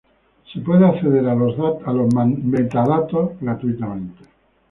[0.51, 1.55] Se puede acceder a los
[2.43, 4.23] metadatos gratuitamente.